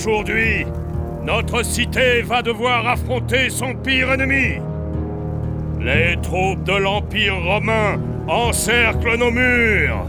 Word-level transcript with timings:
Aujourd'hui, 0.00 0.64
notre 1.24 1.62
cité 1.62 2.22
va 2.22 2.40
devoir 2.40 2.88
affronter 2.88 3.50
son 3.50 3.74
pire 3.74 4.10
ennemi. 4.10 4.58
Les 5.78 6.16
troupes 6.22 6.64
de 6.64 6.72
l'Empire 6.72 7.36
romain 7.36 8.00
encerclent 8.26 9.18
nos 9.18 9.30
murs. 9.30 10.06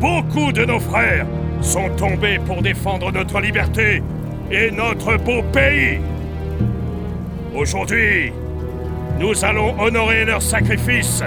Beaucoup 0.00 0.50
de 0.50 0.64
nos 0.64 0.80
frères 0.80 1.26
sont 1.60 1.90
tombés 1.90 2.40
pour 2.44 2.60
défendre 2.60 3.12
notre 3.12 3.40
liberté 3.40 4.02
et 4.50 4.72
notre 4.72 5.16
beau 5.16 5.44
pays. 5.52 6.00
Aujourd'hui, 7.54 8.32
nous 9.20 9.44
allons 9.44 9.80
honorer 9.80 10.24
leur 10.24 10.42
sacrifice 10.42 11.22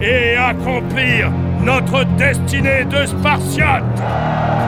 et 0.00 0.34
accomplir 0.34 1.30
notre 1.62 2.04
destinée 2.16 2.84
de 2.86 3.06
Spartiate. 3.06 4.65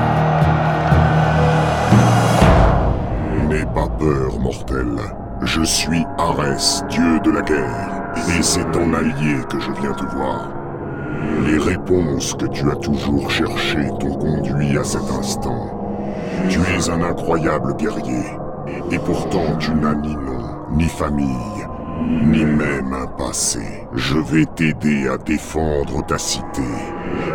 Pas 3.75 3.89
peur, 3.89 4.39
mortel. 4.41 4.97
Je 5.43 5.63
suis 5.63 6.05
Arès, 6.17 6.85
dieu 6.89 7.21
de 7.25 7.31
la 7.31 7.43
guerre, 7.43 8.13
et 8.39 8.43
c'est 8.43 8.71
ton 8.71 8.93
allié 8.95 9.37
que 9.49 9.59
je 9.61 9.73
viens 9.73 9.93
te 9.93 10.05
voir. 10.17 10.49
Les 11.45 11.59
réponses 11.59 12.35
que 12.35 12.47
tu 12.47 12.71
as 12.71 12.77
toujours 12.77 13.31
cherchées 13.31 13.89
t'ont 14.01 14.15
conduit 14.15 14.79
à 14.79 14.85
cet 14.85 15.11
instant. 15.11 15.71
Tu 16.49 16.59
es 16.61 16.91
un 16.91 17.03
incroyable 17.03 17.75
guerrier, 17.77 18.25
et 18.91 18.99
pourtant 18.99 19.57
tu 19.59 19.73
n'as 19.73 19.95
ni 19.95 20.15
nom, 20.15 20.45
ni 20.73 20.89
famille, 20.89 21.67
ni 22.23 22.45
même 22.45 22.93
un 22.93 23.07
passé. 23.07 23.87
Je 23.95 24.19
vais 24.19 24.47
t'aider 24.47 25.09
à 25.09 25.19
défendre 25.19 26.05
ta 26.07 26.19
cité 26.19 26.63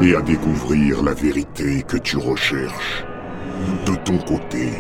et 0.01 0.15
à 0.15 0.21
découvrir 0.21 1.03
la 1.03 1.13
vérité 1.13 1.83
que 1.83 1.97
tu 1.97 2.17
recherches. 2.17 3.05
De 3.85 3.95
ton 3.95 4.17
côté, 4.17 4.71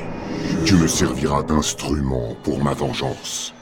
tu 0.65 0.75
me 0.75 0.87
serviras 0.87 1.43
d'instrument 1.43 2.35
pour 2.43 2.63
ma 2.63 2.73
vengeance. 2.73 3.53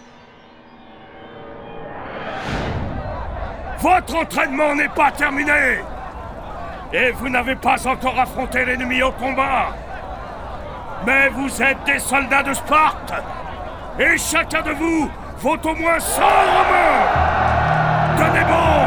Votre 3.79 4.15
entraînement 4.15 4.75
n'est 4.75 4.89
pas 4.89 5.11
terminé. 5.11 5.79
Et 6.93 7.11
vous 7.11 7.29
n'avez 7.29 7.55
pas 7.55 7.87
encore 7.87 8.19
affronté 8.19 8.65
l'ennemi 8.65 9.01
au 9.01 9.11
combat. 9.11 9.69
Mais 11.05 11.29
vous 11.29 11.61
êtes 11.61 11.83
des 11.85 11.99
soldats 11.99 12.43
de 12.43 12.53
Sparte. 12.53 13.13
Et 13.99 14.17
chacun 14.17 14.61
de 14.61 14.71
vous 14.71 15.09
vaut 15.39 15.57
au 15.57 15.75
moins 15.75 15.99
100 15.99 16.21
Romains 16.21 17.01
Tenez 18.17 18.45
bon 18.45 18.81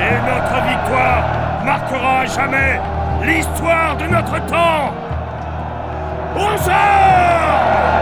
Et 0.00 0.16
notre 0.26 0.62
victoire 0.66 1.24
marquera 1.64 2.20
à 2.20 2.26
jamais 2.26 2.80
l'histoire 3.24 3.96
de 3.96 4.06
notre 4.06 4.46
temps 4.46 4.94
O 6.38 6.58
céu! 6.58 7.95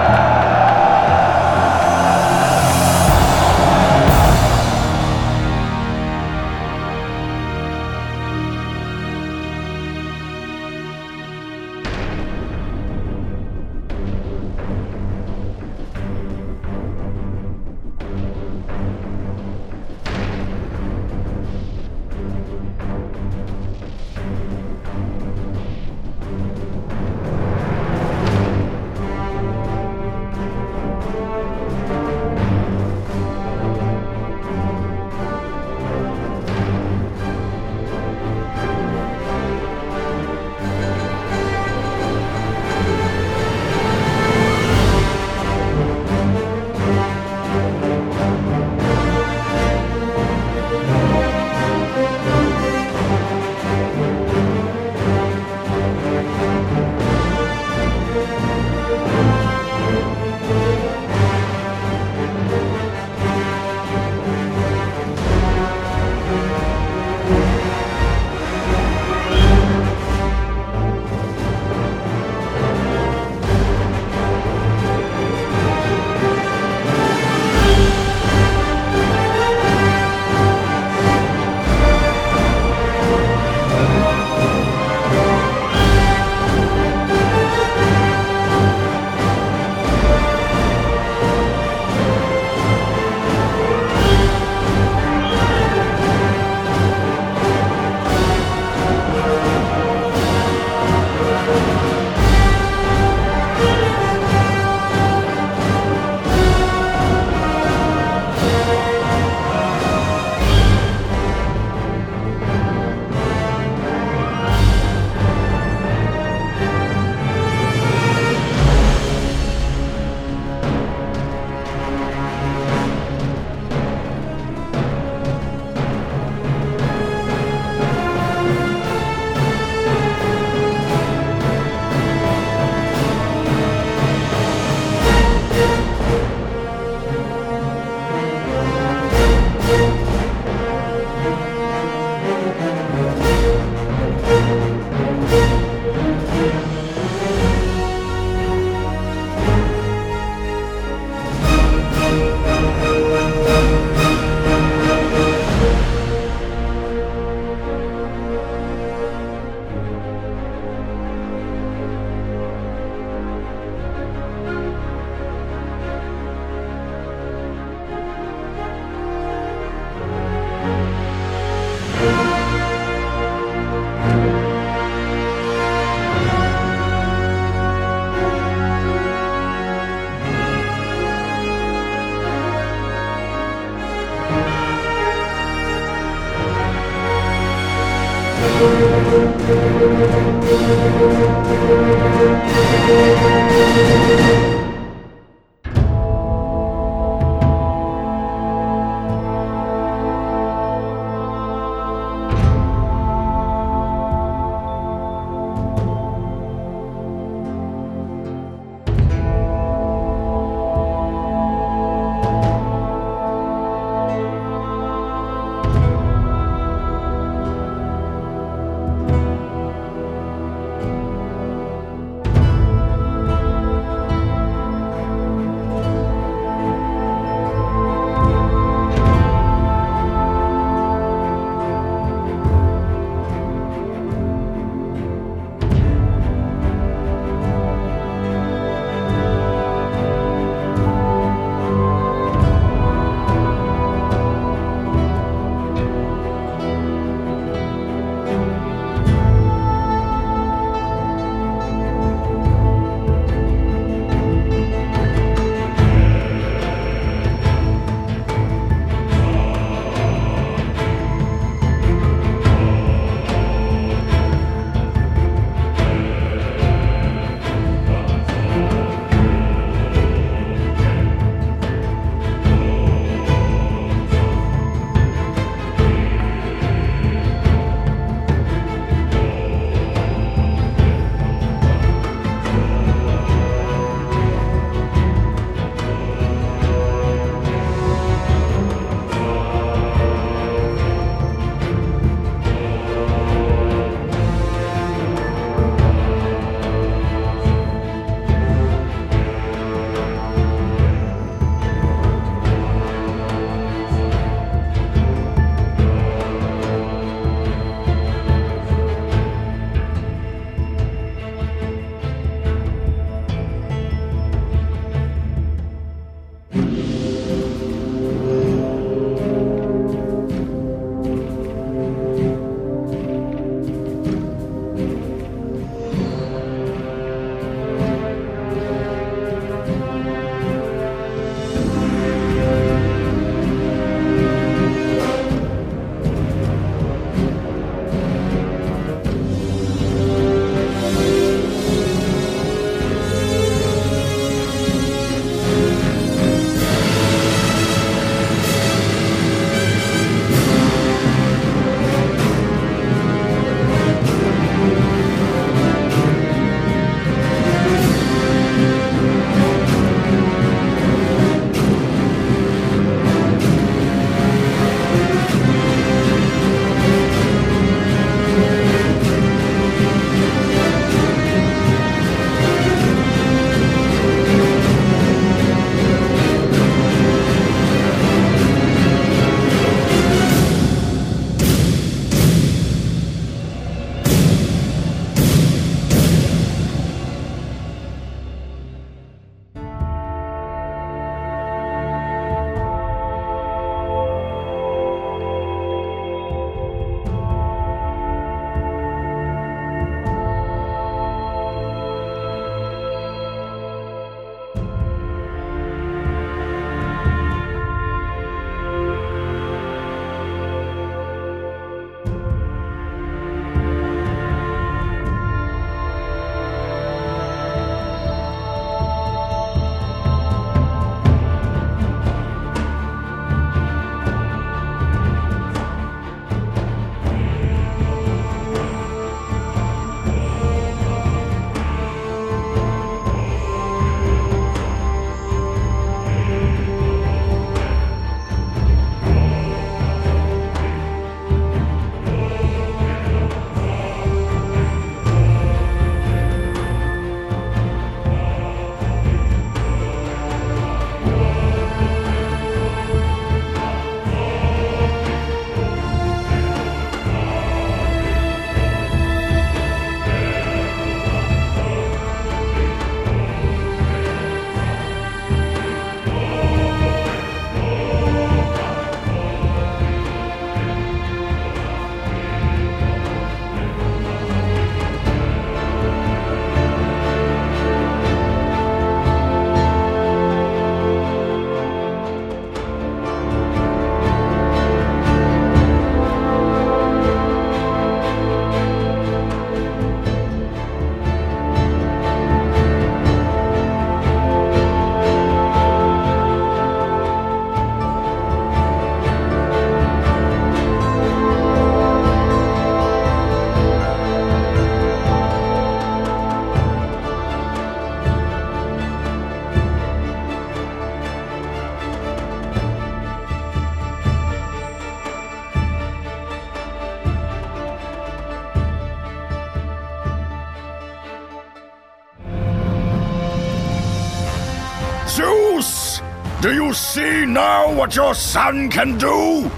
See 527.35 527.41
now 527.41 527.73
what 527.73 527.97
your 527.97 528.15
son 528.15 528.71
can 528.71 528.99
do? 528.99 529.51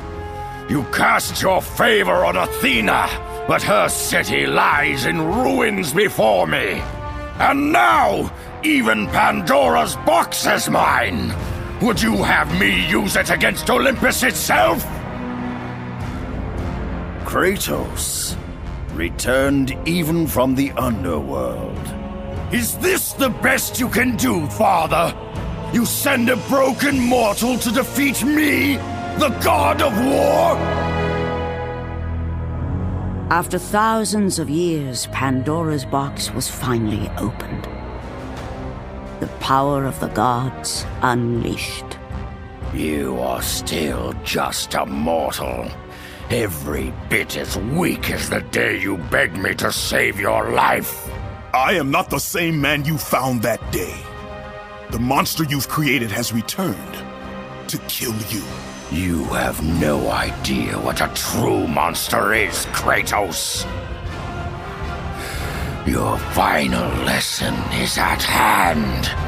You 0.68 0.84
cast 0.92 1.42
your 1.42 1.62
favor 1.62 2.24
on 2.24 2.36
Athena, 2.36 3.08
but 3.46 3.62
her 3.62 3.88
city 3.88 4.46
lies 4.46 5.06
in 5.06 5.20
ruins 5.20 5.92
before 5.92 6.46
me. 6.46 6.82
And 7.38 7.72
now, 7.72 8.32
even 8.64 9.06
Pandora's 9.08 9.96
box 10.06 10.46
is 10.46 10.68
mine. 10.68 11.34
Would 11.82 12.00
you 12.00 12.24
have 12.24 12.48
me 12.58 12.88
use 12.88 13.16
it 13.16 13.30
against 13.30 13.70
Olympus 13.70 14.22
itself? 14.22 14.82
Kratos, 17.24 18.36
returned 18.94 19.76
even 19.86 20.26
from 20.26 20.54
the 20.54 20.72
underworld. 20.72 21.86
Is 22.52 22.78
this 22.78 23.12
the 23.12 23.30
best 23.42 23.78
you 23.78 23.88
can 23.88 24.16
do, 24.16 24.46
Father? 24.46 25.25
You 25.76 25.84
send 25.84 26.30
a 26.30 26.36
broken 26.48 26.98
mortal 26.98 27.58
to 27.58 27.70
defeat 27.70 28.24
me, 28.24 28.76
the 29.18 29.28
god 29.44 29.82
of 29.82 29.92
war? 30.06 30.56
After 33.30 33.58
thousands 33.58 34.38
of 34.38 34.48
years, 34.48 35.06
Pandora's 35.08 35.84
box 35.84 36.32
was 36.32 36.48
finally 36.48 37.10
opened. 37.18 37.64
The 39.20 39.26
power 39.38 39.84
of 39.84 40.00
the 40.00 40.08
gods 40.08 40.86
unleashed. 41.02 41.98
You 42.72 43.18
are 43.18 43.42
still 43.42 44.14
just 44.24 44.72
a 44.72 44.86
mortal. 44.86 45.70
Every 46.30 46.90
bit 47.10 47.36
as 47.36 47.58
weak 47.58 48.10
as 48.10 48.30
the 48.30 48.40
day 48.40 48.80
you 48.80 48.96
begged 48.96 49.36
me 49.36 49.54
to 49.56 49.70
save 49.70 50.18
your 50.18 50.52
life. 50.52 51.06
I 51.52 51.74
am 51.74 51.90
not 51.90 52.08
the 52.08 52.18
same 52.18 52.62
man 52.62 52.86
you 52.86 52.96
found 52.96 53.42
that 53.42 53.60
day. 53.70 53.94
The 54.90 55.00
monster 55.00 55.42
you've 55.42 55.68
created 55.68 56.12
has 56.12 56.32
returned 56.32 56.94
to 57.66 57.78
kill 57.88 58.14
you. 58.30 58.42
You 58.92 59.24
have 59.24 59.60
no 59.80 60.10
idea 60.10 60.78
what 60.78 61.00
a 61.00 61.10
true 61.12 61.66
monster 61.66 62.32
is, 62.32 62.66
Kratos. 62.66 63.66
Your 65.88 66.16
final 66.18 66.88
lesson 67.04 67.54
is 67.80 67.98
at 67.98 68.22
hand. 68.22 69.25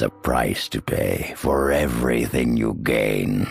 Is 0.00 0.06
a 0.06 0.08
price 0.08 0.66
to 0.66 0.80
pay 0.80 1.34
for 1.36 1.72
everything 1.72 2.56
you 2.56 2.72
gain. 2.82 3.46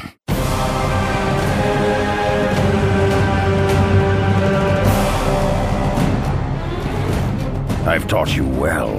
I've 7.86 8.08
taught 8.08 8.36
you 8.36 8.48
well, 8.48 8.98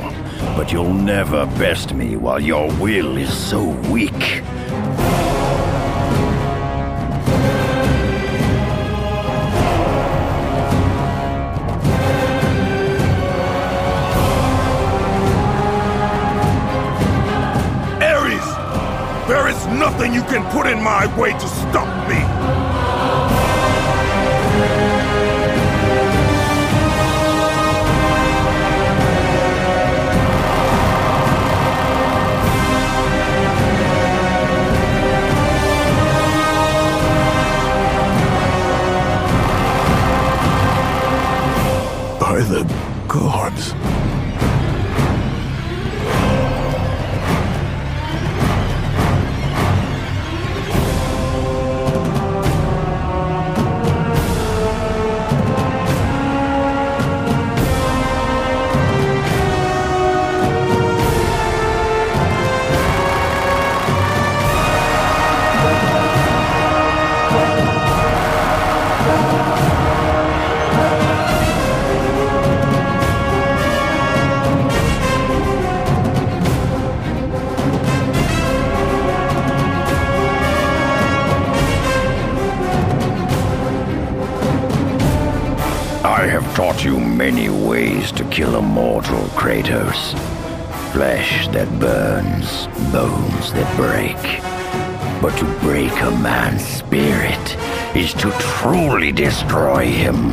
but 0.56 0.70
you'll 0.72 0.94
never 0.94 1.46
best 1.58 1.92
me 1.92 2.16
while 2.16 2.40
your 2.40 2.68
will 2.80 3.16
is 3.16 3.32
so 3.36 3.70
weak. 3.90 4.42
There 19.60 19.68
is 19.72 19.78
nothing 19.78 20.14
you 20.14 20.22
can 20.22 20.42
put 20.52 20.66
in 20.66 20.82
my 20.82 21.04
way 21.20 21.32
to 21.32 21.48
stop 21.48 22.08
me! 22.08 22.20
By 42.18 42.40
the 42.40 42.64
gods. 43.08 43.79
That 91.52 91.68
burns, 91.78 92.66
bones 92.92 93.52
that 93.52 93.76
break. 93.76 94.16
But 95.20 95.36
to 95.38 95.44
break 95.60 95.92
a 96.00 96.10
man's 96.22 96.64
spirit 96.64 97.56
is 97.96 98.14
to 98.14 98.30
truly 98.38 99.12
destroy 99.12 99.86
him. 99.86 100.32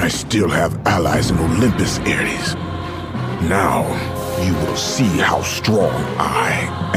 I 0.00 0.08
still 0.08 0.48
have 0.48 0.78
allies 0.86 1.30
in 1.30 1.38
Olympus, 1.38 1.98
Ares. 2.00 2.54
Now, 3.48 3.84
you 4.42 4.54
will 4.54 4.76
see 4.76 5.18
how 5.18 5.42
strong 5.42 5.94
I. 6.18 6.87